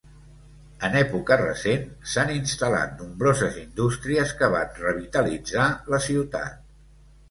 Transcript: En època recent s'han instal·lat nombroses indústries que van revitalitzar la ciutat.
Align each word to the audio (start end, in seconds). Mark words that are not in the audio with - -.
En 0.87 0.95
època 1.01 1.37
recent 1.41 1.83
s'han 2.15 2.33
instal·lat 2.37 2.97
nombroses 3.03 3.63
indústries 3.67 4.37
que 4.43 4.53
van 4.59 4.77
revitalitzar 4.85 5.73
la 5.97 6.07
ciutat. 6.13 6.63